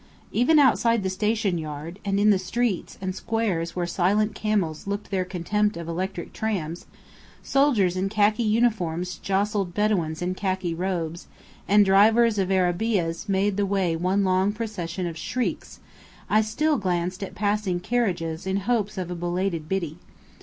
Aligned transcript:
Even 0.31 0.57
outside 0.57 1.03
the 1.03 1.11
station 1.11 1.59
yard, 1.59 1.99
and 2.03 2.19
in 2.19 2.31
the 2.31 2.39
streets 2.39 2.97
and 3.01 3.13
squares 3.13 3.75
where 3.75 3.85
silent 3.85 4.33
camels 4.33 4.87
looked 4.87 5.11
their 5.11 5.23
contempt 5.23 5.77
of 5.77 5.87
electric 5.87 6.33
trams, 6.33 6.87
soldiers 7.43 7.95
in 7.95 8.09
khaki 8.09 8.41
uniforms 8.41 9.19
jostled 9.19 9.75
Bedouins 9.75 10.19
in 10.23 10.33
khaki 10.33 10.73
robes, 10.73 11.27
and 11.67 11.85
drivers 11.85 12.39
of 12.39 12.49
arabeahs 12.49 13.29
made 13.29 13.57
the 13.57 13.65
way 13.67 13.95
one 13.95 14.23
long 14.23 14.51
procession 14.51 15.05
of 15.05 15.19
shrieks, 15.19 15.79
I 16.31 16.41
still 16.41 16.79
glanced 16.79 17.21
at 17.21 17.35
passing 17.35 17.79
carriages 17.79 18.47
in 18.47 18.57
hopes 18.65 18.97
of 18.97 19.11
a 19.11 19.15
belated 19.15 19.69
Biddy. 19.69 19.99